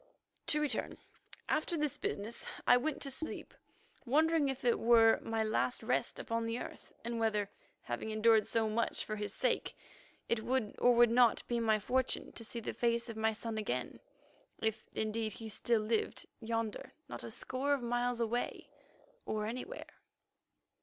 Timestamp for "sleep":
3.11-3.53